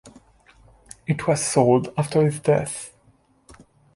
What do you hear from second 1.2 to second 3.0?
was sold after his death.